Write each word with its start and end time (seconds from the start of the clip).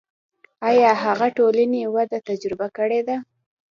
آیا 0.69 0.91
هغه 1.03 1.27
ټولنې 1.37 1.81
وده 1.95 2.17
تجربه 2.29 2.67
کړې 2.77 3.01
ده. 3.07 3.17